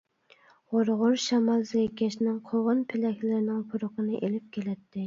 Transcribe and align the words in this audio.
غۇر-غۇر 0.75 1.17
شامال 1.25 1.61
زەيكەشنىڭ، 1.73 2.41
قوغۇن 2.49 2.83
پېلەكلىرىنىڭ 2.95 3.65
پۇرىقىنى 3.73 4.25
ئېلىپ 4.25 4.53
كېلەتتى. 4.59 4.99